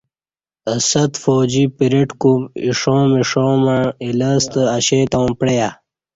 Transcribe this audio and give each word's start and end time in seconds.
اہ 0.71 0.77
صد 0.89 1.11
فوجی 1.23 1.63
پریڈ 1.77 2.09
کُوم 2.21 2.41
اِیݜاں 2.63 3.03
مݜاں 3.11 3.53
مع 3.63 3.79
اِ 4.03 4.07
یݪستہ 4.19 4.61
اشے 4.75 4.99
تاوں 5.11 5.31
پعیہ 5.39 5.69